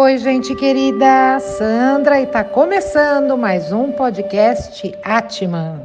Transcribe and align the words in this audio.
Oi, 0.00 0.16
gente 0.16 0.54
querida, 0.54 1.40
Sandra 1.40 2.20
e 2.20 2.26
tá 2.28 2.44
começando 2.44 3.36
mais 3.36 3.72
um 3.72 3.90
podcast 3.90 4.96
Atman. 5.02 5.84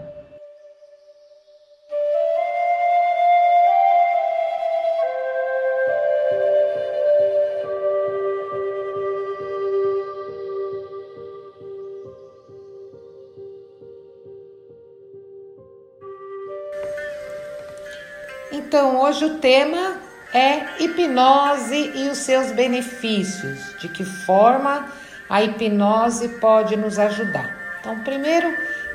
Então, 18.52 19.02
hoje 19.02 19.26
o 19.26 19.40
tema 19.40 20.03
é 20.34 20.84
hipnose 20.84 21.92
e 21.94 22.10
os 22.10 22.18
seus 22.18 22.52
benefícios, 22.52 23.76
de 23.80 23.88
que 23.88 24.04
forma 24.04 24.88
a 25.30 25.44
hipnose 25.44 26.28
pode 26.40 26.76
nos 26.76 26.98
ajudar. 26.98 27.56
Então, 27.80 28.00
primeiro 28.00 28.52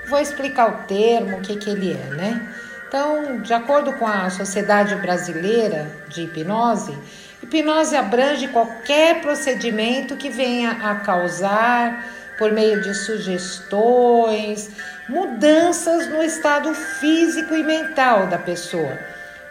vou 0.09 0.19
explicar 0.19 0.69
o 0.69 0.87
termo, 0.87 1.37
o 1.37 1.41
que, 1.41 1.56
que 1.56 1.70
ele 1.70 1.92
é, 1.92 2.14
né? 2.14 2.55
Então, 2.88 3.41
de 3.41 3.52
acordo 3.52 3.92
com 3.95 4.06
a 4.06 4.30
Sociedade 4.30 4.95
Brasileira 4.97 5.87
de 6.09 6.23
Hipnose, 6.23 6.97
hipnose 7.42 7.95
abrange 7.95 8.48
qualquer 8.48 9.20
procedimento 9.20 10.16
que 10.16 10.30
venha 10.30 10.70
a 10.70 10.95
causar, 10.97 12.05
por 12.39 12.50
meio 12.50 12.80
de 12.80 12.95
sugestões, 12.95 14.70
mudanças 15.09 16.09
no 16.09 16.23
estado 16.23 16.73
físico 16.73 17.55
e 17.55 17.62
mental 17.62 18.27
da 18.27 18.39
pessoa 18.39 18.97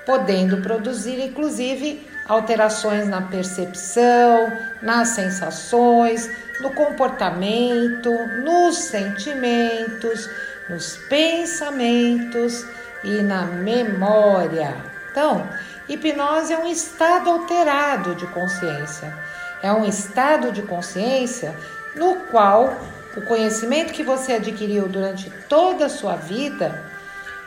podendo 0.07 0.61
produzir 0.61 1.19
inclusive 1.19 2.07
alterações 2.29 3.09
na 3.09 3.21
percepção, 3.21 4.49
nas 4.81 5.09
sensações, 5.09 6.31
no 6.61 6.71
comportamento, 6.71 8.09
nos 8.41 8.77
sentimentos, 8.77 10.29
nos 10.69 10.95
pensamentos 11.09 12.65
e 13.03 13.21
na 13.21 13.43
memória. 13.43 14.77
Então, 15.11 15.45
hipnose 15.89 16.53
é 16.53 16.57
um 16.57 16.67
estado 16.67 17.29
alterado 17.29 18.15
de 18.15 18.25
consciência. 18.27 19.13
É 19.61 19.73
um 19.73 19.83
estado 19.83 20.53
de 20.53 20.61
consciência 20.61 21.53
no 21.95 22.15
qual 22.31 22.77
o 23.15 23.21
conhecimento 23.23 23.91
que 23.91 24.03
você 24.03 24.33
adquiriu 24.33 24.87
durante 24.87 25.29
toda 25.49 25.87
a 25.87 25.89
sua 25.89 26.15
vida, 26.15 26.81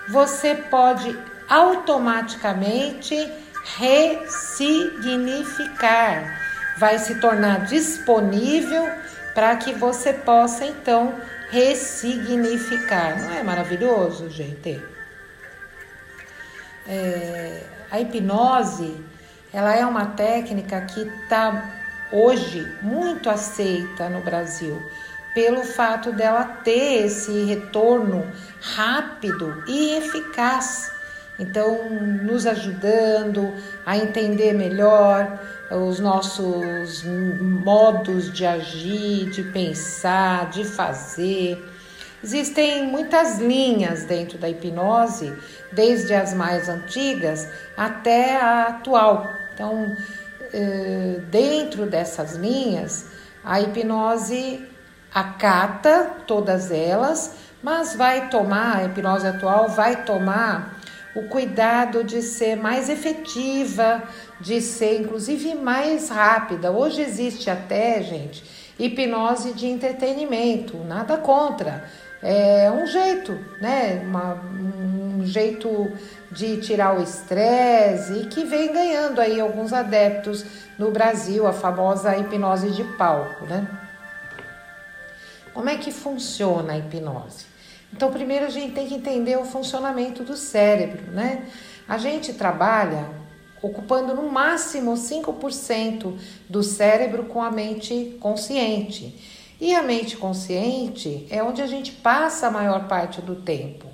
você 0.08 0.54
pode 0.54 1.16
automaticamente 1.50 3.14
ressignificar, 3.76 6.40
vai 6.78 6.98
se 6.98 7.16
tornar 7.16 7.66
disponível 7.66 8.88
para 9.34 9.56
que 9.56 9.72
você 9.72 10.12
possa 10.12 10.64
então 10.64 11.12
ressignificar. 11.50 13.20
Não 13.20 13.32
é 13.32 13.42
maravilhoso, 13.42 14.30
gente? 14.30 14.80
É, 16.86 17.64
a 17.90 18.00
hipnose, 18.00 19.04
ela 19.52 19.74
é 19.74 19.84
uma 19.84 20.06
técnica 20.06 20.80
que 20.82 21.00
está 21.00 21.68
hoje 22.12 22.64
muito 22.80 23.28
aceita 23.28 24.08
no 24.08 24.22
Brasil 24.22 24.80
pelo 25.34 25.62
fato 25.62 26.12
dela 26.12 26.44
ter 26.44 27.06
esse 27.06 27.44
retorno 27.44 28.24
rápido 28.60 29.62
e 29.66 29.96
eficaz 29.96 30.99
então, 31.40 31.88
nos 31.90 32.46
ajudando 32.46 33.50
a 33.86 33.96
entender 33.96 34.52
melhor 34.52 35.40
os 35.70 35.98
nossos 35.98 37.02
modos 37.02 38.30
de 38.30 38.44
agir, 38.44 39.30
de 39.30 39.44
pensar, 39.44 40.50
de 40.50 40.64
fazer. 40.64 41.66
Existem 42.22 42.86
muitas 42.86 43.38
linhas 43.38 44.04
dentro 44.04 44.36
da 44.36 44.50
hipnose, 44.50 45.32
desde 45.72 46.12
as 46.12 46.34
mais 46.34 46.68
antigas 46.68 47.48
até 47.74 48.36
a 48.36 48.64
atual. 48.64 49.26
Então, 49.54 49.96
eh, 50.52 51.20
dentro 51.30 51.86
dessas 51.86 52.34
linhas, 52.34 53.06
a 53.42 53.62
hipnose 53.62 54.68
acata 55.14 56.10
todas 56.26 56.70
elas, 56.70 57.34
mas 57.62 57.96
vai 57.96 58.28
tomar, 58.28 58.76
a 58.76 58.84
hipnose 58.84 59.26
atual 59.26 59.70
vai 59.70 60.04
tomar 60.04 60.79
o 61.14 61.22
cuidado 61.22 62.04
de 62.04 62.22
ser 62.22 62.56
mais 62.56 62.88
efetiva, 62.88 64.02
de 64.40 64.60
ser 64.60 65.00
inclusive 65.00 65.54
mais 65.54 66.08
rápida. 66.08 66.70
Hoje 66.70 67.02
existe 67.02 67.50
até, 67.50 68.02
gente, 68.02 68.44
hipnose 68.78 69.52
de 69.52 69.66
entretenimento, 69.66 70.76
nada 70.78 71.16
contra. 71.16 71.84
É 72.22 72.70
um 72.70 72.86
jeito, 72.86 73.32
né? 73.60 74.02
Uma, 74.04 74.34
um 74.34 75.24
jeito 75.24 75.90
de 76.30 76.58
tirar 76.58 76.98
o 76.98 77.02
estresse 77.02 78.12
e 78.12 78.26
que 78.26 78.44
vem 78.44 78.72
ganhando 78.72 79.20
aí 79.20 79.40
alguns 79.40 79.72
adeptos 79.72 80.44
no 80.78 80.90
Brasil, 80.90 81.46
a 81.46 81.52
famosa 81.52 82.16
hipnose 82.16 82.70
de 82.70 82.84
palco, 82.84 83.46
né? 83.46 83.66
Como 85.52 85.68
é 85.68 85.76
que 85.76 85.90
funciona 85.90 86.74
a 86.74 86.78
hipnose? 86.78 87.49
Então, 87.92 88.10
primeiro 88.10 88.46
a 88.46 88.50
gente 88.50 88.72
tem 88.72 88.86
que 88.86 88.94
entender 88.94 89.36
o 89.36 89.44
funcionamento 89.44 90.22
do 90.22 90.36
cérebro, 90.36 91.10
né? 91.12 91.46
A 91.88 91.98
gente 91.98 92.32
trabalha 92.32 93.08
ocupando 93.62 94.14
no 94.14 94.30
máximo 94.30 94.94
5% 94.94 96.16
do 96.48 96.62
cérebro 96.62 97.24
com 97.24 97.42
a 97.42 97.50
mente 97.50 98.16
consciente. 98.20 99.18
E 99.60 99.74
a 99.74 99.82
mente 99.82 100.16
consciente 100.16 101.26
é 101.30 101.42
onde 101.42 101.60
a 101.60 101.66
gente 101.66 101.92
passa 101.92 102.46
a 102.46 102.50
maior 102.50 102.88
parte 102.88 103.20
do 103.20 103.36
tempo. 103.36 103.86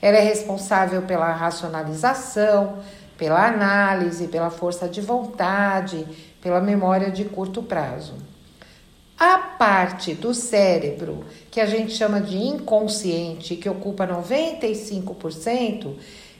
Ela 0.00 0.18
é 0.18 0.20
responsável 0.20 1.02
pela 1.02 1.32
racionalização, 1.32 2.78
pela 3.16 3.44
análise, 3.44 4.28
pela 4.28 4.48
força 4.48 4.88
de 4.88 5.00
vontade, 5.00 6.06
pela 6.40 6.60
memória 6.60 7.10
de 7.10 7.24
curto 7.24 7.62
prazo. 7.62 8.14
A 9.18 9.38
parte 9.38 10.14
do 10.14 10.32
cérebro 10.32 11.24
que 11.50 11.60
a 11.60 11.66
gente 11.66 11.92
chama 11.92 12.20
de 12.20 12.36
inconsciente, 12.36 13.56
que 13.56 13.68
ocupa 13.68 14.06
95%, 14.06 15.94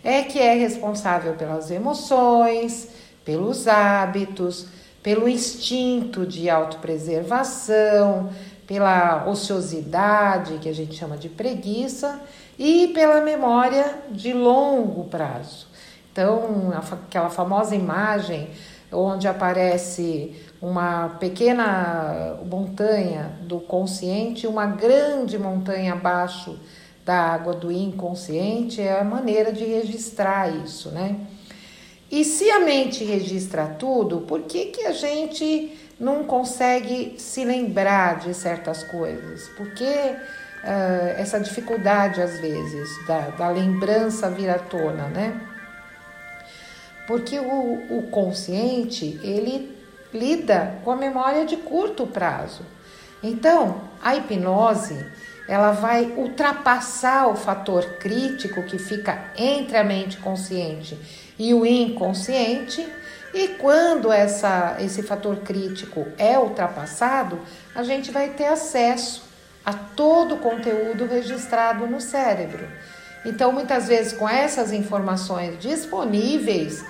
é 0.05 0.23
que 0.23 0.39
é 0.39 0.55
responsável 0.55 1.35
pelas 1.35 1.73
emoções, 1.73 2.89
pelos 3.25 3.67
hábitos, 3.67 4.67
pelo 5.03 5.29
instinto 5.29 6.25
de 6.25 6.49
autopreservação, 6.49 8.31
pela 8.65 9.27
ociosidade, 9.27 10.59
que 10.59 10.69
a 10.69 10.75
gente 10.75 10.95
chama 10.95 11.17
de 11.17 11.29
preguiça, 11.29 12.21
e 12.57 12.89
pela 12.89 13.21
memória 13.21 13.99
de 14.11 14.33
longo 14.33 15.05
prazo. 15.05 15.67
Então, 16.13 16.73
aquela 16.77 17.31
famosa 17.31 17.75
imagem 17.75 18.51
onde 18.93 19.29
aparece 19.29 20.35
uma 20.61 21.17
pequena 21.21 22.39
montanha 22.45 23.33
do 23.43 23.61
consciente, 23.61 24.47
uma 24.47 24.67
grande 24.67 25.39
montanha 25.39 25.93
abaixo 25.93 26.59
da 27.05 27.33
água 27.33 27.55
do 27.55 27.71
inconsciente, 27.73 28.81
é 28.83 29.01
a 29.01 29.05
maneira 29.05 29.53
de 29.53 29.65
registrar 29.65 30.55
isso, 30.55 30.91
né? 30.91 31.17
E 32.11 32.25
se 32.25 32.51
a 32.51 32.61
mente 32.61 33.05
registra 33.05 33.67
tudo, 33.67 34.23
por 34.23 34.43
que, 34.43 34.67
que 34.67 34.87
a 34.87 34.93
gente 34.93 35.79
não 36.01 36.25
consegue 36.25 37.15
se 37.19 37.45
lembrar 37.45 38.19
de 38.21 38.33
certas 38.35 38.83
coisas? 38.85 39.49
Por 39.51 39.71
que 39.73 39.85
uh, 39.85 41.19
essa 41.19 41.39
dificuldade, 41.39 42.23
às 42.23 42.41
vezes, 42.41 42.89
da, 43.07 43.31
da 43.31 43.49
lembrança 43.49 44.31
vir 44.31 44.49
à 44.49 44.59
tona, 44.59 45.09
né? 45.09 45.41
Porque 47.09 47.41
o, 47.41 47.99
o 47.99 48.09
consciente, 48.11 49.19
ele 49.25 49.75
lida 50.13 50.79
com 50.85 50.91
a 50.91 50.97
memória 50.97 51.47
de 51.47 51.57
curto 51.57 52.07
prazo. 52.07 52.63
Então, 53.23 53.81
a 54.03 54.15
hipnose, 54.15 55.07
ela 55.49 55.73
vai 55.73 56.05
ultrapassar 56.17 57.29
o 57.29 57.35
fator 57.35 57.83
crítico 57.95 58.63
que 58.63 58.79
fica 58.79 59.33
entre 59.39 59.79
a 59.79 59.83
mente 59.83 60.19
consciente 60.19 60.99
e 61.39 61.55
o 61.55 61.65
inconsciente, 61.65 62.87
e 63.33 63.49
quando 63.49 64.13
essa, 64.13 64.77
esse 64.79 65.03
fator 65.03 65.37
crítico 65.39 66.07
é 66.19 66.39
ultrapassado, 66.39 67.41
a 67.75 67.83
gente 67.83 68.11
vai 68.11 68.29
ter 68.31 68.47
acesso 68.47 69.23
a 69.65 69.73
todo 69.73 70.35
o 70.35 70.39
conteúdo 70.39 71.07
registrado 71.07 71.87
no 71.87 72.01
cérebro. 72.01 72.69
Então, 73.25 73.53
muitas 73.53 73.89
vezes, 73.89 74.13
com 74.13 74.29
essas 74.29 74.73
informações 74.73 75.59
disponíveis, 75.59 76.85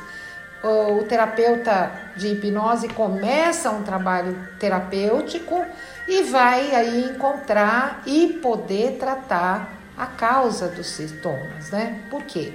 o 0.63 1.05
terapeuta 1.05 1.93
de 2.17 2.29
hipnose 2.29 2.89
começa 2.89 3.71
um 3.71 3.83
trabalho 3.83 4.37
terapêutico 4.59 5.65
e 6.07 6.23
vai 6.25 6.75
aí 6.75 7.11
encontrar 7.11 8.03
e 8.07 8.39
poder 8.43 8.97
tratar 8.99 9.73
a 9.97 10.07
causa 10.07 10.69
dos 10.69 10.87
sintomas, 10.87 11.71
né? 11.71 12.01
Por 12.11 12.23
quê? 12.25 12.55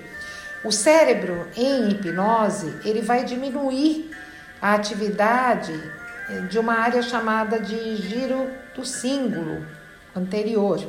O 0.63 0.71
cérebro 0.71 1.47
em 1.55 1.89
hipnose, 1.89 2.73
ele 2.85 3.01
vai 3.01 3.23
diminuir 3.25 4.11
a 4.61 4.73
atividade 4.73 5.73
de 6.50 6.57
uma 6.57 6.75
área 6.75 7.01
chamada 7.01 7.59
de 7.59 7.95
giro 7.97 8.50
do 8.73 8.85
símbolo 8.85 9.65
anterior. 10.15 10.79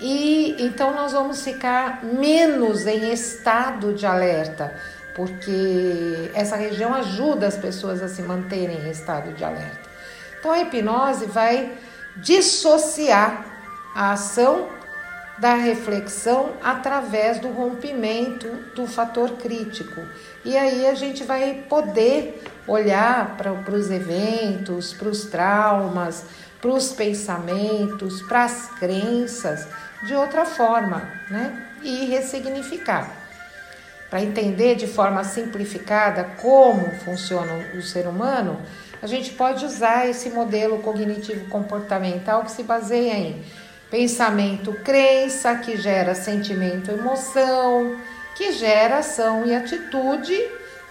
E 0.00 0.56
então 0.58 0.92
nós 0.92 1.12
vamos 1.12 1.42
ficar 1.42 2.04
menos 2.04 2.86
em 2.86 3.12
estado 3.12 3.94
de 3.94 4.04
alerta, 4.04 4.76
porque 5.16 6.30
essa 6.34 6.56
região 6.56 6.94
ajuda 6.94 7.46
as 7.46 7.56
pessoas 7.56 8.02
a 8.02 8.08
se 8.08 8.20
manterem 8.20 8.82
em 8.82 8.90
estado 8.90 9.32
de 9.32 9.42
alerta. 9.42 9.88
Então 10.38 10.52
a 10.52 10.60
hipnose 10.60 11.24
vai 11.24 11.72
dissociar 12.16 13.46
a 13.94 14.12
ação 14.12 14.68
da 15.38 15.54
reflexão 15.54 16.52
através 16.62 17.38
do 17.40 17.48
rompimento 17.48 18.46
do 18.74 18.86
fator 18.86 19.32
crítico. 19.32 20.02
E 20.44 20.56
aí 20.56 20.86
a 20.86 20.94
gente 20.94 21.24
vai 21.24 21.64
poder 21.66 22.42
olhar 22.66 23.36
para 23.36 23.74
os 23.74 23.90
eventos, 23.90 24.92
para 24.92 25.08
os 25.08 25.24
traumas, 25.24 26.24
para 26.60 26.70
os 26.70 26.92
pensamentos, 26.92 28.20
para 28.22 28.44
as 28.44 28.68
crenças 28.78 29.66
de 30.06 30.14
outra 30.14 30.44
forma, 30.44 31.02
né? 31.30 31.70
E 31.82 32.04
ressignificar. 32.06 33.25
Para 34.10 34.22
entender 34.22 34.76
de 34.76 34.86
forma 34.86 35.24
simplificada 35.24 36.24
como 36.40 36.90
funciona 37.00 37.52
o 37.76 37.82
ser 37.82 38.06
humano, 38.06 38.60
a 39.02 39.06
gente 39.06 39.32
pode 39.32 39.64
usar 39.64 40.08
esse 40.08 40.30
modelo 40.30 40.78
cognitivo 40.78 41.48
comportamental 41.48 42.44
que 42.44 42.52
se 42.52 42.62
baseia 42.62 43.14
em 43.14 43.44
pensamento, 43.90 44.72
crença, 44.84 45.54
que 45.56 45.76
gera 45.76 46.14
sentimento, 46.14 46.90
emoção, 46.90 47.96
que 48.36 48.52
gera 48.52 48.98
ação 48.98 49.44
e 49.46 49.54
atitude, 49.54 50.36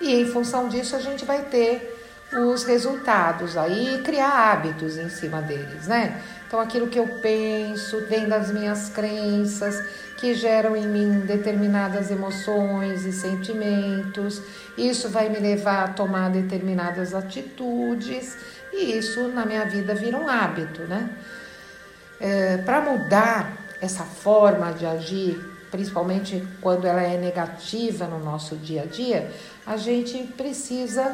e 0.02 0.22
em 0.22 0.26
função 0.26 0.68
disso 0.68 0.96
a 0.96 1.00
gente 1.00 1.24
vai 1.26 1.44
ter 1.44 1.94
os 2.34 2.64
resultados 2.64 3.56
aí 3.56 4.02
criar 4.04 4.52
hábitos 4.52 4.98
em 4.98 5.10
cima 5.10 5.42
deles, 5.42 5.88
né? 5.88 6.22
Então 6.56 6.64
aquilo 6.64 6.88
que 6.88 6.98
eu 6.98 7.06
penso 7.22 8.00
vem 8.06 8.30
das 8.30 8.50
minhas 8.50 8.88
crenças 8.88 9.78
que 10.16 10.34
geram 10.34 10.74
em 10.74 10.88
mim 10.88 11.20
determinadas 11.20 12.10
emoções 12.10 13.04
e 13.04 13.12
sentimentos. 13.12 14.42
Isso 14.78 15.10
vai 15.10 15.28
me 15.28 15.38
levar 15.38 15.84
a 15.84 15.88
tomar 15.90 16.30
determinadas 16.30 17.14
atitudes 17.14 18.38
e 18.72 18.98
isso 18.98 19.28
na 19.28 19.46
minha 19.46 19.66
vida 19.66 19.94
vira 19.94 20.16
um 20.16 20.30
hábito, 20.30 20.84
né? 20.84 21.10
É, 22.22 22.56
Para 22.60 22.80
mudar 22.80 23.58
essa 23.82 24.06
forma 24.06 24.72
de 24.72 24.86
agir, 24.86 25.38
principalmente 25.70 26.42
quando 26.62 26.88
ela 26.88 27.04
é 27.04 27.18
negativa 27.18 28.08
no 28.08 28.24
nosso 28.24 28.56
dia 28.56 28.84
a 28.84 28.86
dia, 28.86 29.30
a 29.68 29.76
gente 29.76 30.24
precisa 30.38 31.14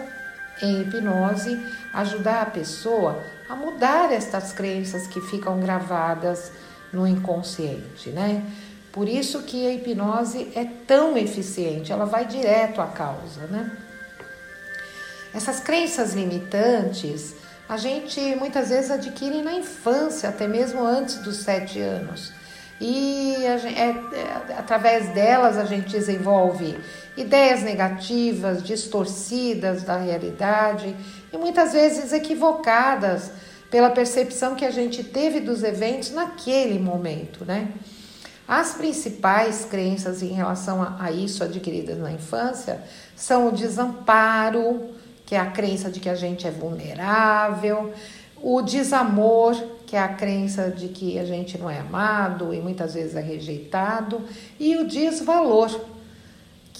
em 0.61 0.81
hipnose 0.81 1.59
ajudar 1.93 2.41
a 2.43 2.45
pessoa 2.45 3.23
a 3.49 3.55
mudar 3.55 4.11
estas 4.11 4.53
crenças 4.53 5.07
que 5.07 5.19
ficam 5.21 5.59
gravadas 5.59 6.51
no 6.91 7.07
inconsciente, 7.07 8.09
né? 8.09 8.45
Por 8.91 9.07
isso 9.07 9.43
que 9.43 9.67
a 9.67 9.73
hipnose 9.73 10.51
é 10.55 10.65
tão 10.85 11.17
eficiente, 11.17 11.91
ela 11.91 12.05
vai 12.05 12.25
direto 12.25 12.81
à 12.81 12.87
causa, 12.87 13.41
né? 13.47 13.71
Essas 15.33 15.59
crenças 15.59 16.13
limitantes 16.13 17.35
a 17.71 17.77
gente 17.77 18.19
muitas 18.35 18.67
vezes 18.67 18.91
adquire 18.91 19.41
na 19.41 19.53
infância, 19.53 20.27
até 20.27 20.45
mesmo 20.45 20.83
antes 20.83 21.15
dos 21.19 21.37
sete 21.37 21.79
anos. 21.79 22.33
E 22.81 23.35
gente, 23.61 23.79
é, 23.79 23.89
é, 23.89 24.57
através 24.57 25.07
delas 25.13 25.57
a 25.57 25.63
gente 25.63 25.89
desenvolve 25.89 26.77
ideias 27.17 27.61
negativas, 27.61 28.63
distorcidas 28.63 29.83
da 29.83 29.97
realidade 29.97 30.95
e 31.31 31.37
muitas 31.37 31.73
vezes 31.73 32.13
equivocadas 32.13 33.31
pela 33.69 33.89
percepção 33.89 34.55
que 34.55 34.65
a 34.65 34.71
gente 34.71 35.03
teve 35.03 35.39
dos 35.39 35.63
eventos 35.63 36.11
naquele 36.11 36.77
momento, 36.77 37.45
né? 37.45 37.69
As 38.47 38.73
principais 38.73 39.63
crenças 39.63 40.21
em 40.21 40.33
relação 40.33 40.83
a, 40.83 40.97
a 40.99 41.11
isso 41.11 41.41
adquiridas 41.41 41.97
na 41.97 42.11
infância 42.11 42.81
são 43.15 43.47
o 43.47 43.51
desamparo, 43.51 44.89
que 45.25 45.35
é 45.35 45.39
a 45.39 45.45
crença 45.45 45.89
de 45.89 46.01
que 46.01 46.09
a 46.09 46.15
gente 46.15 46.45
é 46.45 46.51
vulnerável, 46.51 47.93
o 48.41 48.61
desamor, 48.61 49.55
que 49.85 49.95
é 49.95 49.99
a 49.99 50.09
crença 50.09 50.69
de 50.69 50.89
que 50.89 51.17
a 51.17 51.23
gente 51.23 51.57
não 51.57 51.69
é 51.69 51.79
amado 51.79 52.53
e 52.53 52.59
muitas 52.59 52.93
vezes 52.93 53.15
é 53.15 53.21
rejeitado, 53.21 54.21
e 54.59 54.75
o 54.75 54.85
desvalor, 54.85 55.79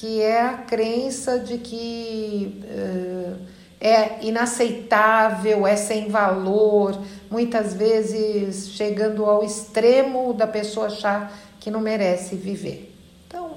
que 0.02 0.20
é 0.20 0.42
a 0.42 0.54
crença 0.54 1.38
de 1.38 1.60
que 1.60 2.60
uh, 2.66 3.38
é 3.80 4.26
inaceitável, 4.26 5.68
é 5.68 5.76
sem 5.76 6.10
valor, 6.10 7.00
muitas 7.30 7.76
vezes 7.76 8.70
chegando 8.70 9.24
ao 9.26 9.44
extremo 9.44 10.34
da 10.34 10.48
pessoa 10.48 10.88
achar 10.88 11.32
que 11.60 11.70
não 11.70 11.80
merece 11.80 12.36
viver. 12.36 12.92
Então, 13.28 13.52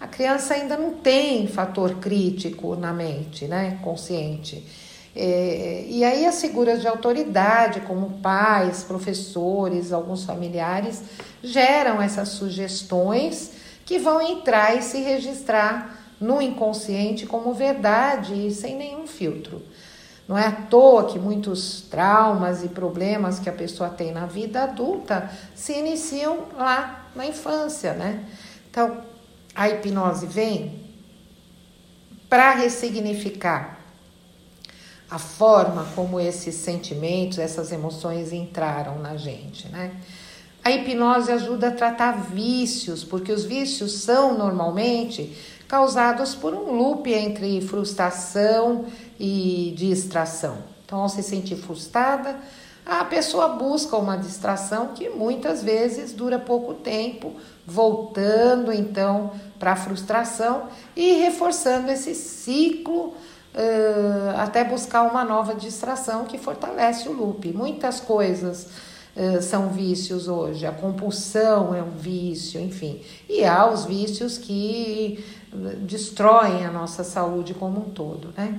a 0.00 0.06
criança 0.06 0.54
ainda 0.54 0.74
não 0.74 0.94
tem 0.94 1.46
fator 1.48 1.96
crítico 1.96 2.74
na 2.76 2.94
mente, 2.94 3.44
né, 3.44 3.78
consciente. 3.84 4.66
É, 5.14 5.84
e 5.86 6.02
aí 6.02 6.24
as 6.24 6.40
figuras 6.40 6.80
de 6.80 6.88
autoridade, 6.88 7.82
como 7.82 8.20
pais, 8.22 8.82
professores, 8.82 9.92
alguns 9.92 10.24
familiares, 10.24 11.02
geram 11.42 12.00
essas 12.00 12.30
sugestões 12.30 13.53
que 13.84 13.98
vão 13.98 14.20
entrar 14.20 14.76
e 14.76 14.82
se 14.82 14.98
registrar 14.98 15.98
no 16.20 16.40
inconsciente 16.40 17.26
como 17.26 17.52
verdade 17.52 18.46
e 18.46 18.50
sem 18.50 18.76
nenhum 18.76 19.06
filtro. 19.06 19.62
Não 20.26 20.38
é 20.38 20.46
à 20.46 20.52
toa 20.52 21.04
que 21.04 21.18
muitos 21.18 21.82
traumas 21.82 22.64
e 22.64 22.68
problemas 22.68 23.38
que 23.38 23.48
a 23.48 23.52
pessoa 23.52 23.90
tem 23.90 24.10
na 24.10 24.24
vida 24.24 24.62
adulta 24.62 25.30
se 25.54 25.74
iniciam 25.74 26.44
lá 26.56 27.10
na 27.14 27.26
infância, 27.26 27.92
né? 27.92 28.24
Então, 28.70 29.02
a 29.54 29.68
hipnose 29.68 30.26
vem 30.26 30.80
para 32.28 32.54
ressignificar 32.54 33.78
a 35.10 35.18
forma 35.18 35.86
como 35.94 36.18
esses 36.18 36.54
sentimentos, 36.54 37.38
essas 37.38 37.70
emoções 37.70 38.32
entraram 38.32 38.98
na 38.98 39.16
gente, 39.16 39.68
né? 39.68 39.94
A 40.64 40.70
hipnose 40.70 41.30
ajuda 41.30 41.68
a 41.68 41.72
tratar 41.72 42.12
vícios, 42.12 43.04
porque 43.04 43.30
os 43.30 43.44
vícios 43.44 43.92
são 43.98 44.38
normalmente 44.38 45.36
causados 45.68 46.34
por 46.34 46.54
um 46.54 46.72
loop 46.72 47.12
entre 47.12 47.60
frustração 47.60 48.86
e 49.20 49.74
distração. 49.76 50.56
Então, 50.86 51.00
ao 51.00 51.08
se 51.10 51.22
sentir 51.22 51.56
frustrada, 51.56 52.36
a 52.86 53.04
pessoa 53.04 53.48
busca 53.48 53.96
uma 53.96 54.16
distração 54.16 54.88
que 54.94 55.10
muitas 55.10 55.62
vezes 55.62 56.12
dura 56.12 56.38
pouco 56.38 56.72
tempo, 56.72 57.34
voltando 57.66 58.72
então 58.72 59.32
para 59.58 59.72
a 59.72 59.76
frustração 59.76 60.68
e 60.96 61.12
reforçando 61.14 61.90
esse 61.90 62.14
ciclo 62.14 63.14
até 64.36 64.64
buscar 64.64 65.02
uma 65.02 65.24
nova 65.24 65.54
distração 65.54 66.24
que 66.24 66.38
fortalece 66.38 67.08
o 67.08 67.12
loop. 67.12 67.52
Muitas 67.52 68.00
coisas 68.00 68.66
uh, 69.16 69.42
são 69.42 69.70
vícios 69.70 70.28
hoje, 70.28 70.66
a 70.66 70.72
compulsão 70.72 71.74
é 71.74 71.82
um 71.82 71.90
vício, 71.90 72.60
enfim. 72.60 73.00
E 73.28 73.44
há 73.44 73.70
os 73.70 73.84
vícios 73.84 74.38
que 74.38 75.24
destroem 75.80 76.64
a 76.64 76.70
nossa 76.70 77.04
saúde 77.04 77.54
como 77.54 77.80
um 77.80 77.90
todo, 77.90 78.34
né? 78.36 78.58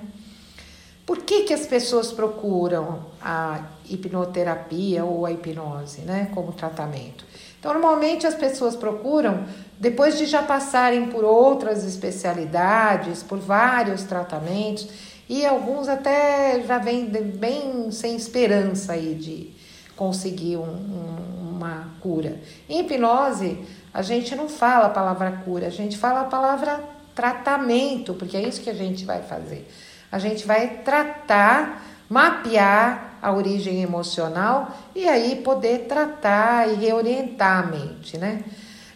Por 1.06 1.20
que, 1.20 1.44
que 1.44 1.54
as 1.54 1.68
pessoas 1.68 2.12
procuram 2.12 3.06
a 3.22 3.62
hipnoterapia 3.88 5.06
ou 5.06 5.26
a 5.26 5.32
hipnose, 5.32 6.02
né, 6.02 6.32
como 6.34 6.52
tratamento? 6.52 7.24
Então, 7.60 7.74
normalmente 7.74 8.26
as 8.26 8.34
pessoas 8.34 8.76
procuram 8.76 9.46
depois 9.80 10.18
de 10.18 10.26
já 10.26 10.42
passarem 10.42 11.08
por 11.08 11.24
outras 11.24 11.84
especialidades, 11.84 13.22
por 13.22 13.38
vários 13.38 14.04
tratamentos, 14.04 14.88
e 15.30 15.46
alguns 15.46 15.88
até 15.88 16.64
já 16.66 16.80
vêm 16.80 17.06
bem 17.06 17.92
sem 17.92 18.16
esperança 18.16 18.94
aí 18.94 19.14
de 19.14 19.55
conseguir 19.96 20.58
um, 20.58 20.64
um, 20.64 21.56
uma 21.56 21.88
cura. 22.02 22.40
Em 22.70 22.82
hipnose, 22.82 23.60
a 23.94 24.02
gente 24.02 24.36
não 24.36 24.50
fala 24.50 24.88
a 24.88 24.90
palavra 24.90 25.32
cura, 25.46 25.68
a 25.68 25.72
gente 25.72 25.98
fala 25.98 26.22
a 26.22 26.26
palavra 26.26 26.84
tratamento, 27.16 28.14
porque 28.14 28.36
é 28.36 28.42
isso 28.42 28.62
que 28.62 28.70
a 28.70 28.74
gente 28.74 29.06
vai 29.06 29.22
fazer. 29.22 29.72
A 30.12 30.20
gente 30.20 30.46
vai 30.46 30.82
tratar, 30.84 31.82
mapear 32.10 33.18
a 33.22 33.32
origem 33.32 33.82
emocional 33.82 34.76
e 34.94 35.08
aí 35.08 35.38
poder 35.38 35.86
tratar 35.88 36.70
e 36.70 36.76
reorientar 36.76 37.64
a 37.64 37.68
mente, 37.68 38.18
né? 38.18 38.44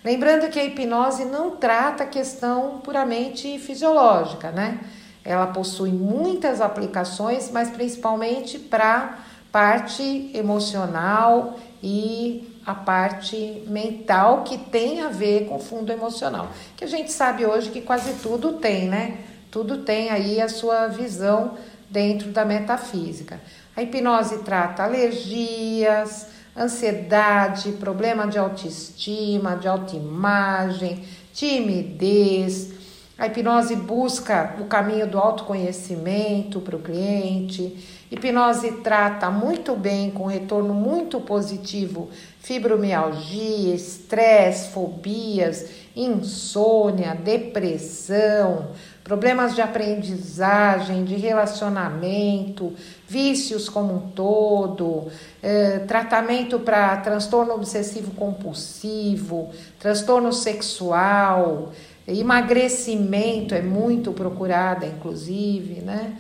Lembrando 0.04 0.50
que 0.50 0.60
a 0.60 0.64
hipnose 0.64 1.26
não 1.26 1.58
trata 1.58 2.04
a 2.04 2.08
questão 2.08 2.80
puramente 2.80 3.58
fisiológica, 3.58 4.52
né? 4.52 4.80
Ela 5.26 5.48
possui 5.48 5.92
muitas 5.92 6.62
aplicações, 6.62 7.52
mas 7.52 7.70
principalmente 7.70 8.58
para 8.58 9.20
parte 9.52 10.32
emocional 10.34 11.60
e 11.82 12.62
a 12.66 12.76
parte 12.76 13.64
mental 13.68 14.44
que 14.44 14.58
tem 14.58 15.02
a 15.02 15.10
ver 15.10 15.48
com 15.48 15.56
o 15.56 15.60
fundo 15.60 15.92
emocional. 15.92 16.50
Que 16.78 16.84
a 16.84 16.88
gente 16.88 17.12
sabe 17.12 17.46
hoje 17.46 17.72
que 17.72 17.82
quase 17.82 18.14
tudo 18.22 18.54
tem, 18.54 18.88
né? 18.88 19.18
Tudo 19.50 19.80
tem 19.80 20.10
aí 20.10 20.40
a 20.40 20.48
sua 20.48 20.88
visão 20.88 21.58
dentro 21.90 22.30
da 22.30 22.46
metafísica. 22.46 23.42
A 23.76 23.82
hipnose 23.82 24.40
trata 24.40 24.84
alergias, 24.84 26.28
ansiedade, 26.56 27.72
problema 27.74 28.28
de 28.28 28.38
autoestima, 28.38 29.56
de 29.56 29.68
autoimagem, 29.68 31.04
timidez. 31.34 32.79
A 33.20 33.28
hipnose 33.28 33.76
busca 33.76 34.56
o 34.62 34.64
caminho 34.64 35.06
do 35.06 35.20
autoconhecimento 35.20 36.62
para 36.62 36.78
o 36.78 36.80
cliente. 36.80 37.76
Hipnose 38.10 38.72
trata 38.82 39.30
muito 39.30 39.76
bem, 39.76 40.10
com 40.10 40.26
retorno 40.26 40.74
muito 40.74 41.20
positivo, 41.20 42.10
fibromialgia, 42.40 43.76
estresse, 43.76 44.70
fobias, 44.70 45.70
insônia, 45.94 47.14
depressão, 47.14 48.70
problemas 49.04 49.54
de 49.54 49.62
aprendizagem, 49.62 51.04
de 51.04 51.16
relacionamento, 51.16 52.74
vícios 53.06 53.68
como 53.68 53.96
um 53.96 54.00
todo, 54.12 55.08
eh, 55.44 55.80
tratamento 55.88 56.58
para 56.60 56.96
transtorno 56.98 57.54
obsessivo 57.54 58.12
compulsivo, 58.12 59.50
transtorno 59.78 60.32
sexual, 60.32 61.74
emagrecimento 62.12 63.54
é 63.54 63.62
muito 63.62 64.12
procurada, 64.12 64.86
inclusive, 64.86 65.82
né? 65.82 66.18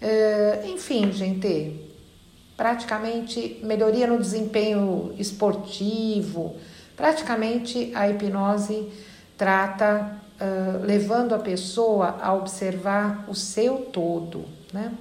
Eh, 0.00 0.64
enfim, 0.72 1.12
gente, 1.12 1.88
praticamente 2.56 3.60
melhoria 3.62 4.06
no 4.06 4.18
desempenho 4.18 5.14
esportivo, 5.16 6.56
praticamente 6.96 7.92
a 7.94 8.08
hipnose 8.08 8.88
trata 9.36 10.18
uh, 10.40 10.84
levando 10.84 11.32
a 11.32 11.38
pessoa 11.38 12.18
a 12.20 12.34
observar 12.34 13.24
o 13.28 13.34
seu 13.34 13.76
todo, 13.92 14.44
né? 14.72 14.92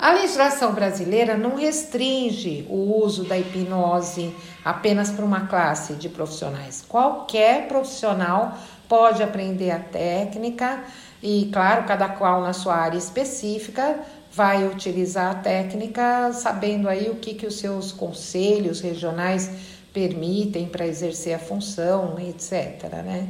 A 0.00 0.12
legislação 0.14 0.72
brasileira 0.72 1.36
não 1.36 1.56
restringe 1.56 2.66
o 2.70 3.04
uso 3.04 3.22
da 3.24 3.36
hipnose 3.36 4.34
apenas 4.64 5.10
para 5.10 5.22
uma 5.22 5.46
classe 5.46 5.92
de 5.92 6.08
profissionais. 6.08 6.82
Qualquer 6.88 7.68
profissional 7.68 8.56
pode 8.88 9.22
aprender 9.22 9.70
a 9.70 9.78
técnica 9.78 10.82
e, 11.22 11.50
claro, 11.52 11.84
cada 11.84 12.08
qual 12.08 12.40
na 12.40 12.54
sua 12.54 12.76
área 12.76 12.96
específica 12.96 14.00
vai 14.32 14.66
utilizar 14.66 15.32
a 15.32 15.34
técnica 15.34 16.32
sabendo 16.32 16.88
aí 16.88 17.10
o 17.10 17.16
que, 17.16 17.34
que 17.34 17.46
os 17.46 17.58
seus 17.58 17.92
conselhos 17.92 18.80
regionais 18.80 19.50
permitem 19.92 20.66
para 20.66 20.86
exercer 20.86 21.34
a 21.34 21.38
função, 21.38 22.18
etc. 22.18 22.90
Né? 23.04 23.28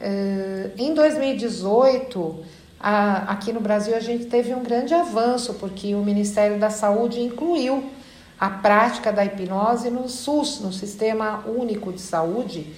Uh, 0.00 0.70
em 0.78 0.94
2018, 0.94 2.44
a, 2.80 3.32
aqui 3.32 3.52
no 3.52 3.60
Brasil, 3.60 3.96
a 3.96 4.00
gente 4.00 4.26
teve 4.26 4.54
um 4.54 4.62
grande 4.62 4.94
avanço, 4.94 5.54
porque 5.54 5.94
o 5.94 6.04
Ministério 6.04 6.58
da 6.58 6.70
Saúde 6.70 7.20
incluiu 7.20 7.90
a 8.38 8.48
prática 8.48 9.12
da 9.12 9.24
hipnose 9.24 9.90
no 9.90 10.08
SUS, 10.08 10.60
no 10.60 10.72
Sistema 10.72 11.44
Único 11.46 11.92
de 11.92 12.00
Saúde, 12.00 12.72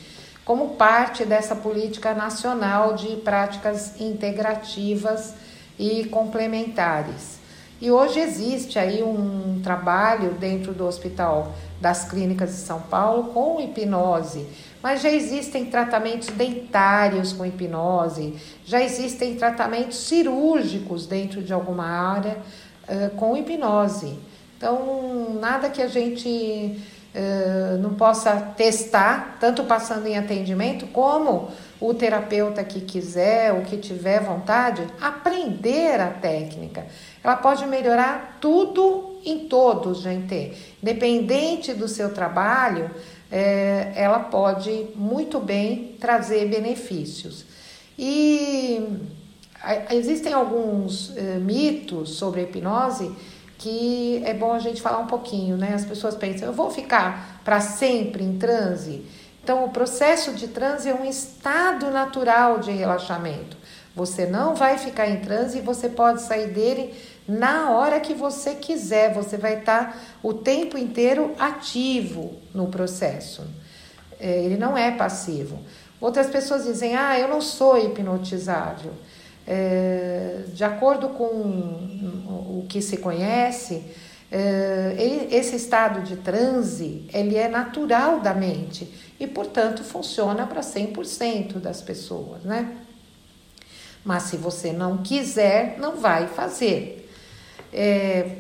como 0.44 0.70
parte 0.70 1.24
dessa 1.24 1.54
política 1.54 2.14
nacional 2.14 2.94
de 2.94 3.16
práticas 3.16 4.00
integrativas 4.00 5.34
e 5.78 6.04
complementares. 6.04 7.39
E 7.80 7.90
hoje 7.90 8.20
existe 8.20 8.78
aí 8.78 9.02
um 9.02 9.60
trabalho 9.62 10.32
dentro 10.32 10.74
do 10.74 10.86
Hospital 10.86 11.54
das 11.80 12.04
Clínicas 12.04 12.50
de 12.50 12.56
São 12.56 12.80
Paulo 12.80 13.32
com 13.32 13.58
hipnose, 13.58 14.46
mas 14.82 15.00
já 15.00 15.10
existem 15.10 15.64
tratamentos 15.64 16.28
dentários 16.28 17.32
com 17.32 17.46
hipnose, 17.46 18.34
já 18.66 18.82
existem 18.82 19.34
tratamentos 19.36 19.96
cirúrgicos 19.96 21.06
dentro 21.06 21.42
de 21.42 21.54
alguma 21.54 21.86
área 21.86 22.36
uh, 22.86 23.10
com 23.16 23.34
hipnose. 23.34 24.18
Então, 24.58 25.38
nada 25.40 25.70
que 25.70 25.80
a 25.80 25.88
gente 25.88 26.78
uh, 27.14 27.78
não 27.78 27.94
possa 27.94 28.36
testar, 28.54 29.38
tanto 29.40 29.64
passando 29.64 30.06
em 30.06 30.18
atendimento, 30.18 30.86
como 30.88 31.48
o 31.80 31.94
terapeuta 31.94 32.62
que 32.62 32.82
quiser 32.82 33.54
ou 33.54 33.62
que 33.62 33.78
tiver 33.78 34.20
vontade, 34.20 34.86
aprender 35.00 35.98
a 35.98 36.08
técnica. 36.08 36.84
Ela 37.22 37.36
pode 37.36 37.66
melhorar 37.66 38.38
tudo 38.40 39.18
em 39.24 39.40
todos, 39.48 40.00
gente. 40.00 40.52
Independente 40.82 41.74
do 41.74 41.86
seu 41.86 42.14
trabalho, 42.14 42.90
é, 43.30 43.92
ela 43.94 44.20
pode 44.20 44.88
muito 44.94 45.38
bem 45.38 45.96
trazer 46.00 46.48
benefícios. 46.48 47.44
E 47.98 48.98
existem 49.90 50.32
alguns 50.32 51.14
é, 51.16 51.38
mitos 51.38 52.14
sobre 52.16 52.40
a 52.40 52.44
hipnose 52.44 53.14
que 53.60 54.22
é 54.24 54.32
bom 54.32 54.54
a 54.54 54.58
gente 54.58 54.80
falar 54.80 55.00
um 55.00 55.06
pouquinho, 55.06 55.54
né? 55.54 55.74
As 55.74 55.84
pessoas 55.84 56.16
pensam, 56.16 56.48
eu 56.48 56.54
vou 56.54 56.70
ficar 56.70 57.42
para 57.44 57.60
sempre 57.60 58.24
em 58.24 58.38
transe. 58.38 59.04
Então, 59.42 59.66
o 59.66 59.68
processo 59.68 60.32
de 60.32 60.48
transe 60.48 60.88
é 60.88 60.94
um 60.94 61.04
estado 61.04 61.90
natural 61.90 62.58
de 62.58 62.70
relaxamento. 62.70 63.58
Você 63.94 64.26
não 64.26 64.54
vai 64.54 64.78
ficar 64.78 65.08
em 65.08 65.20
transe 65.20 65.58
e 65.58 65.60
você 65.60 65.88
pode 65.88 66.22
sair 66.22 66.48
dele 66.48 66.94
na 67.26 67.70
hora 67.70 68.00
que 68.00 68.14
você 68.14 68.54
quiser. 68.54 69.12
Você 69.14 69.36
vai 69.36 69.58
estar 69.58 70.00
o 70.22 70.32
tempo 70.32 70.78
inteiro 70.78 71.34
ativo 71.38 72.34
no 72.54 72.68
processo. 72.68 73.42
É, 74.18 74.44
ele 74.44 74.56
não 74.56 74.76
é 74.76 74.90
passivo. 74.90 75.58
Outras 76.00 76.28
pessoas 76.28 76.64
dizem: 76.64 76.96
Ah, 76.96 77.18
eu 77.18 77.28
não 77.28 77.40
sou 77.40 77.78
hipnotizável. 77.78 78.92
É, 79.46 80.44
de 80.52 80.62
acordo 80.62 81.08
com 81.08 81.24
o 81.24 82.64
que 82.68 82.80
se 82.80 82.98
conhece, 82.98 83.82
é, 84.30 84.94
esse 85.30 85.56
estado 85.56 86.02
de 86.02 86.16
transe 86.16 87.08
ele 87.12 87.36
é 87.36 87.48
natural 87.48 88.20
da 88.20 88.32
mente 88.32 88.88
e, 89.18 89.26
portanto, 89.26 89.82
funciona 89.82 90.46
para 90.46 90.60
100% 90.60 91.54
das 91.54 91.82
pessoas, 91.82 92.44
né? 92.44 92.76
Mas 94.04 94.24
se 94.24 94.36
você 94.36 94.72
não 94.72 94.98
quiser, 94.98 95.76
não 95.78 95.96
vai 95.96 96.26
fazer. 96.28 97.10
É, 97.72 98.36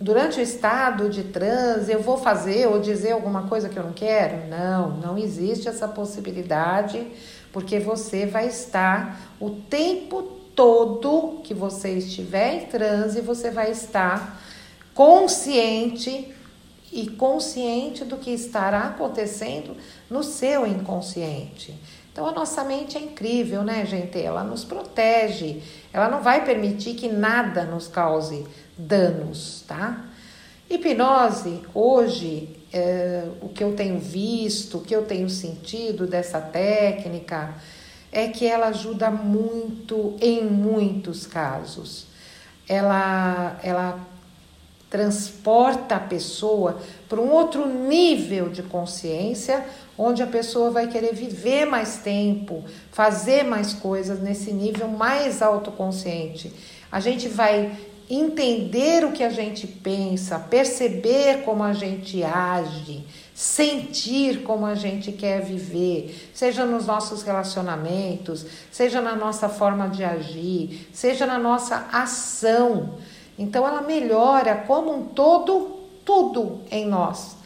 durante 0.00 0.38
o 0.38 0.42
estado 0.42 1.08
de 1.08 1.24
transe, 1.24 1.92
eu 1.92 2.02
vou 2.02 2.16
fazer 2.16 2.66
ou 2.66 2.80
dizer 2.80 3.12
alguma 3.12 3.42
coisa 3.44 3.68
que 3.68 3.76
eu 3.76 3.84
não 3.84 3.92
quero? 3.92 4.48
Não, 4.48 4.96
não 4.96 5.18
existe 5.18 5.68
essa 5.68 5.86
possibilidade, 5.86 7.06
porque 7.52 7.78
você 7.78 8.26
vai 8.26 8.46
estar 8.46 9.20
o 9.40 9.50
tempo 9.50 10.22
todo 10.54 11.40
que 11.44 11.52
você 11.52 11.90
estiver 11.90 12.54
em 12.54 12.66
transe, 12.66 13.20
você 13.20 13.50
vai 13.50 13.70
estar 13.70 14.40
consciente 14.94 16.34
e 16.90 17.08
consciente 17.10 18.04
do 18.04 18.16
que 18.16 18.30
estará 18.30 18.84
acontecendo 18.84 19.76
no 20.08 20.22
seu 20.22 20.66
inconsciente. 20.66 21.74
Então 22.16 22.26
a 22.26 22.32
nossa 22.32 22.64
mente 22.64 22.96
é 22.96 23.00
incrível, 23.02 23.62
né, 23.62 23.84
gente? 23.84 24.18
Ela 24.18 24.42
nos 24.42 24.64
protege, 24.64 25.62
ela 25.92 26.08
não 26.08 26.22
vai 26.22 26.46
permitir 26.46 26.94
que 26.94 27.08
nada 27.08 27.64
nos 27.64 27.88
cause 27.88 28.46
danos, 28.74 29.62
tá? 29.68 30.02
Hipnose, 30.70 31.60
hoje, 31.74 32.56
é, 32.72 33.28
o 33.42 33.50
que 33.50 33.62
eu 33.62 33.76
tenho 33.76 33.98
visto, 33.98 34.78
o 34.78 34.80
que 34.80 34.96
eu 34.96 35.04
tenho 35.04 35.28
sentido 35.28 36.06
dessa 36.06 36.40
técnica, 36.40 37.54
é 38.10 38.28
que 38.28 38.46
ela 38.46 38.68
ajuda 38.68 39.10
muito 39.10 40.16
em 40.18 40.42
muitos 40.42 41.26
casos. 41.26 42.06
Ela, 42.66 43.60
ela 43.62 44.00
transporta 44.88 45.96
a 45.96 46.00
pessoa 46.00 46.78
para 47.08 47.20
um 47.20 47.30
outro 47.30 47.66
nível 47.66 48.48
de 48.48 48.62
consciência, 48.62 49.64
onde 49.98 50.22
a 50.22 50.26
pessoa 50.26 50.70
vai 50.70 50.86
querer 50.86 51.14
viver 51.14 51.64
mais 51.66 51.96
tempo, 51.96 52.64
fazer 52.92 53.42
mais 53.42 53.72
coisas 53.72 54.20
nesse 54.20 54.52
nível 54.52 54.88
mais 54.88 55.42
autoconsciente. 55.42 56.52
A 56.90 57.00
gente 57.00 57.28
vai 57.28 57.76
entender 58.08 59.04
o 59.04 59.12
que 59.12 59.24
a 59.24 59.30
gente 59.30 59.66
pensa, 59.66 60.38
perceber 60.38 61.42
como 61.44 61.62
a 61.62 61.72
gente 61.72 62.22
age, 62.22 63.04
sentir 63.34 64.42
como 64.44 64.64
a 64.64 64.74
gente 64.74 65.10
quer 65.12 65.42
viver, 65.42 66.30
seja 66.32 66.64
nos 66.64 66.86
nossos 66.86 67.22
relacionamentos, 67.22 68.46
seja 68.70 69.00
na 69.00 69.16
nossa 69.16 69.48
forma 69.48 69.88
de 69.88 70.04
agir, 70.04 70.88
seja 70.92 71.26
na 71.26 71.38
nossa 71.38 71.88
ação. 71.92 72.94
Então 73.38 73.66
ela 73.66 73.82
melhora 73.82 74.56
como 74.66 74.94
um 74.94 75.04
todo 75.04 75.76
tudo 76.04 76.60
em 76.70 76.86
nós. 76.86 77.36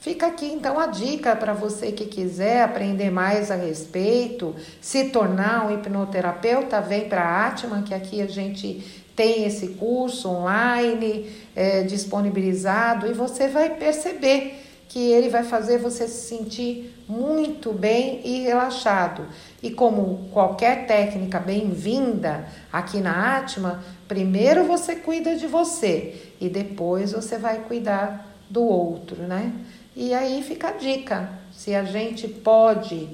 Fica 0.00 0.28
aqui 0.28 0.46
então 0.46 0.78
a 0.78 0.86
dica 0.86 1.34
para 1.34 1.52
você 1.52 1.90
que 1.90 2.04
quiser 2.04 2.62
aprender 2.62 3.10
mais 3.10 3.50
a 3.50 3.56
respeito, 3.56 4.54
se 4.80 5.06
tornar 5.10 5.66
um 5.66 5.74
hipnoterapeuta, 5.74 6.80
vem 6.80 7.08
para 7.08 7.22
a 7.22 7.46
Atman, 7.48 7.82
que 7.82 7.92
aqui 7.92 8.22
a 8.22 8.26
gente 8.26 9.04
tem 9.16 9.44
esse 9.44 9.68
curso 9.70 10.28
online 10.28 11.28
é, 11.56 11.82
disponibilizado 11.82 13.08
e 13.08 13.12
você 13.12 13.48
vai 13.48 13.70
perceber 13.70 14.67
que 14.88 14.98
ele 15.12 15.28
vai 15.28 15.44
fazer 15.44 15.78
você 15.78 16.08
se 16.08 16.28
sentir 16.28 16.94
muito 17.06 17.72
bem 17.72 18.20
e 18.24 18.40
relaxado. 18.40 19.26
E 19.62 19.70
como 19.70 20.28
qualquer 20.32 20.86
técnica 20.86 21.38
bem-vinda 21.38 22.46
aqui 22.72 22.98
na 22.98 23.36
Atma, 23.36 23.84
primeiro 24.06 24.64
você 24.64 24.96
cuida 24.96 25.36
de 25.36 25.46
você 25.46 26.32
e 26.40 26.48
depois 26.48 27.12
você 27.12 27.36
vai 27.36 27.58
cuidar 27.60 28.26
do 28.48 28.62
outro, 28.62 29.22
né? 29.24 29.52
E 29.94 30.14
aí 30.14 30.42
fica 30.42 30.68
a 30.68 30.72
dica: 30.72 31.28
se 31.52 31.74
a 31.74 31.84
gente 31.84 32.26
pode 32.26 33.08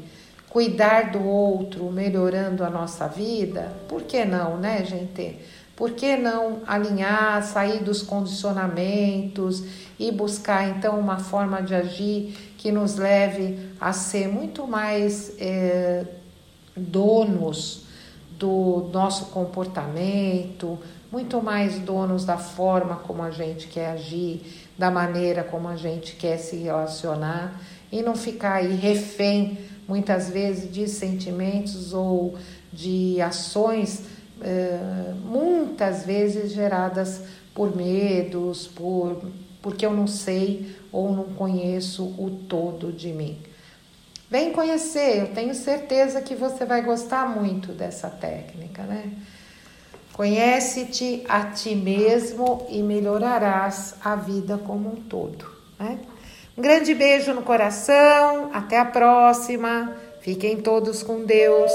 cuidar 0.48 1.10
do 1.10 1.26
outro, 1.26 1.90
melhorando 1.90 2.62
a 2.62 2.70
nossa 2.70 3.08
vida, 3.08 3.72
por 3.88 4.02
que 4.02 4.24
não, 4.24 4.56
né, 4.56 4.84
gente? 4.84 5.38
Por 5.76 5.90
que 5.92 6.16
não 6.16 6.60
alinhar, 6.66 7.42
sair 7.42 7.82
dos 7.82 8.00
condicionamentos 8.00 9.64
e 9.98 10.12
buscar 10.12 10.68
então 10.68 10.98
uma 10.98 11.18
forma 11.18 11.60
de 11.62 11.74
agir 11.74 12.54
que 12.56 12.70
nos 12.70 12.96
leve 12.96 13.70
a 13.80 13.92
ser 13.92 14.28
muito 14.28 14.66
mais 14.66 15.34
é, 15.40 16.04
donos 16.76 17.84
do 18.38 18.88
nosso 18.92 19.26
comportamento, 19.26 20.78
muito 21.10 21.42
mais 21.42 21.78
donos 21.78 22.24
da 22.24 22.36
forma 22.36 22.96
como 22.96 23.22
a 23.22 23.30
gente 23.30 23.68
quer 23.68 23.90
agir, 23.90 24.42
da 24.76 24.90
maneira 24.90 25.44
como 25.44 25.68
a 25.68 25.76
gente 25.76 26.16
quer 26.16 26.38
se 26.38 26.56
relacionar 26.56 27.60
e 27.90 28.02
não 28.02 28.16
ficar 28.16 28.54
aí 28.54 28.74
refém 28.74 29.58
muitas 29.86 30.30
vezes 30.30 30.72
de 30.72 30.88
sentimentos 30.88 31.92
ou 31.92 32.34
de 32.72 33.20
ações 33.20 34.02
eh, 34.42 35.14
muitas 35.24 36.04
vezes 36.04 36.52
geradas 36.52 37.22
por 37.54 37.74
medos, 37.76 38.66
por 38.66 39.22
porque 39.62 39.86
eu 39.86 39.94
não 39.94 40.06
sei 40.06 40.76
ou 40.92 41.10
não 41.10 41.24
conheço 41.24 42.04
o 42.18 42.44
todo 42.46 42.92
de 42.92 43.08
mim. 43.08 43.38
Vem 44.30 44.52
conhecer, 44.52 45.20
eu 45.20 45.28
tenho 45.28 45.54
certeza 45.54 46.20
que 46.20 46.34
você 46.34 46.66
vai 46.66 46.82
gostar 46.82 47.26
muito 47.28 47.72
dessa 47.72 48.10
técnica, 48.10 48.82
né? 48.82 49.10
Conhece-te 50.12 51.24
a 51.28 51.46
ti 51.46 51.74
mesmo 51.74 52.66
e 52.68 52.82
melhorarás 52.82 53.94
a 54.04 54.14
vida 54.14 54.58
como 54.58 54.90
um 54.90 54.96
todo. 54.96 55.50
Né? 55.78 55.98
Um 56.56 56.62
grande 56.62 56.94
beijo 56.94 57.32
no 57.32 57.42
coração, 57.42 58.50
até 58.52 58.78
a 58.78 58.84
próxima. 58.84 59.92
Fiquem 60.20 60.58
todos 60.58 61.02
com 61.02 61.24
Deus. 61.24 61.72